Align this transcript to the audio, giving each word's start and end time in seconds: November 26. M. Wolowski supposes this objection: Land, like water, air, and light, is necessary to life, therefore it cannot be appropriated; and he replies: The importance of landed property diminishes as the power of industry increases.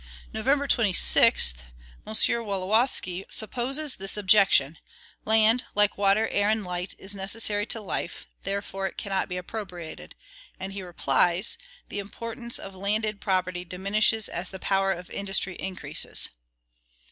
November 0.33 0.67
26. 0.67 1.53
M. 2.07 2.15
Wolowski 2.43 3.23
supposes 3.31 3.97
this 3.97 4.17
objection: 4.17 4.79
Land, 5.25 5.63
like 5.75 5.95
water, 5.95 6.27
air, 6.29 6.49
and 6.49 6.63
light, 6.63 6.95
is 6.97 7.13
necessary 7.13 7.67
to 7.67 7.79
life, 7.79 8.25
therefore 8.41 8.87
it 8.87 8.97
cannot 8.97 9.29
be 9.29 9.37
appropriated; 9.37 10.15
and 10.59 10.73
he 10.73 10.81
replies: 10.81 11.59
The 11.89 11.99
importance 11.99 12.57
of 12.57 12.73
landed 12.73 13.21
property 13.21 13.63
diminishes 13.63 14.27
as 14.27 14.49
the 14.49 14.57
power 14.57 14.91
of 14.91 15.11
industry 15.11 15.53
increases. 15.57 16.29